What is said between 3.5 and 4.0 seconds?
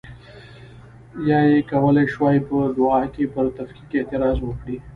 تفکیک